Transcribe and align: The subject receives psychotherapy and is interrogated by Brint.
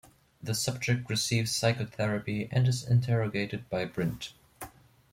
The 0.41 0.55
subject 0.55 1.11
receives 1.11 1.55
psychotherapy 1.55 2.49
and 2.51 2.67
is 2.67 2.81
interrogated 2.83 3.69
by 3.69 3.85
Brint. 3.85 4.31